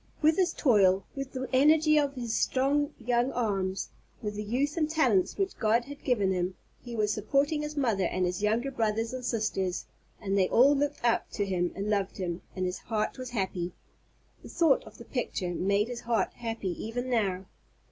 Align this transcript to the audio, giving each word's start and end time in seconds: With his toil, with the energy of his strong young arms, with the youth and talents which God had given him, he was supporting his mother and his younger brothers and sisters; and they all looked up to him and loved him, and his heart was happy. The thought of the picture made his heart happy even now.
With 0.19 0.37
his 0.37 0.51
toil, 0.51 1.03
with 1.15 1.33
the 1.33 1.47
energy 1.53 1.99
of 1.99 2.15
his 2.15 2.33
strong 2.33 2.91
young 2.97 3.31
arms, 3.33 3.89
with 4.23 4.33
the 4.33 4.41
youth 4.43 4.75
and 4.75 4.89
talents 4.89 5.37
which 5.37 5.55
God 5.59 5.85
had 5.85 6.03
given 6.03 6.31
him, 6.31 6.55
he 6.83 6.95
was 6.95 7.13
supporting 7.13 7.61
his 7.61 7.77
mother 7.77 8.05
and 8.05 8.25
his 8.25 8.41
younger 8.41 8.71
brothers 8.71 9.13
and 9.13 9.23
sisters; 9.23 9.85
and 10.19 10.35
they 10.35 10.49
all 10.49 10.75
looked 10.75 11.05
up 11.05 11.29
to 11.33 11.45
him 11.45 11.71
and 11.75 11.87
loved 11.87 12.17
him, 12.17 12.41
and 12.55 12.65
his 12.65 12.79
heart 12.79 13.19
was 13.19 13.29
happy. 13.29 13.73
The 14.41 14.49
thought 14.49 14.83
of 14.85 14.97
the 14.97 15.05
picture 15.05 15.53
made 15.53 15.87
his 15.87 16.01
heart 16.01 16.33
happy 16.33 16.71
even 16.83 17.07
now. 17.07 17.45